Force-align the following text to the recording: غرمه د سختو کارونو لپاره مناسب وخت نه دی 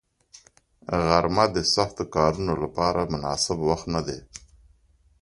غرمه 1.07 1.45
د 1.55 1.57
سختو 1.73 2.03
کارونو 2.15 2.53
لپاره 2.63 3.09
مناسب 3.13 3.57
وخت 3.69 3.85
نه 3.95 4.01
دی 4.07 4.19